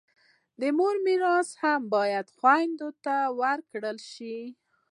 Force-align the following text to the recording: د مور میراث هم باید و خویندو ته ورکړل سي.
د 0.59 0.61
مور 0.77 0.95
میراث 1.05 1.49
هم 1.61 1.81
باید 1.95 2.25
و 2.29 2.33
خویندو 2.37 2.89
ته 3.03 3.15
ورکړل 3.39 3.97
سي. 4.13 4.35